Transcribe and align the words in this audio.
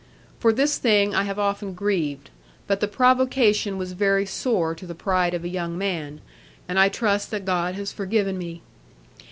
For 0.39 0.51
this 0.51 0.79
thing 0.79 1.13
I 1.13 1.25
have 1.25 1.37
often 1.37 1.75
grieved; 1.75 2.31
but 2.65 2.79
the 2.79 2.87
provocation 2.87 3.77
was 3.77 3.91
very 3.91 4.25
sore 4.25 4.73
to 4.73 4.87
the 4.87 4.95
pride 4.95 5.35
of 5.35 5.43
a 5.43 5.47
young 5.47 5.77
man; 5.77 6.21
and 6.67 6.79
I 6.79 6.89
trust 6.89 7.29
that 7.29 7.45
God 7.45 7.75
has 7.75 7.91
forgiven 7.93 8.35
me. 8.35 8.63